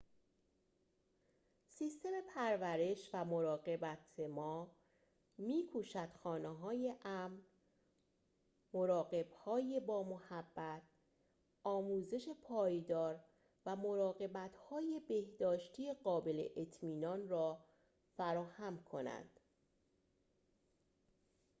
[1.67, 4.71] سیستم پرورش و مراقبت ما
[5.37, 7.41] می‌کوشد خانه‌های امن
[8.73, 10.81] مراقب‌های با محبت
[11.63, 13.19] آموزش پایدار
[13.65, 17.59] و مراقبت‌های بهداشتی قابل اطمینان را
[18.17, 19.39] فراهم کند